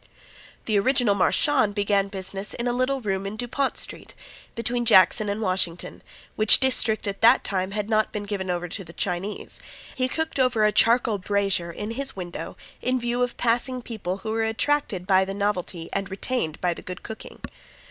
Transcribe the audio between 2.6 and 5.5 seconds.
a little room in Dupont street, between Jackson and